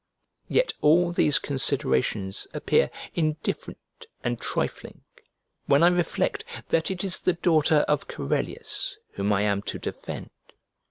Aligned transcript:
Yet 0.47 0.73
all 0.81 1.11
these 1.11 1.37
considerations 1.37 2.47
appear 2.55 2.89
indifferent 3.13 3.77
and 4.23 4.41
trifling 4.41 5.03
when 5.67 5.83
I 5.83 5.89
reflect 5.89 6.43
that 6.69 6.89
it 6.89 7.03
is 7.03 7.19
the 7.19 7.33
daughter 7.33 7.85
of 7.87 8.07
Corellius 8.07 8.97
whom 9.11 9.31
I 9.31 9.43
am 9.43 9.61
to 9.61 9.77
defend. 9.77 10.31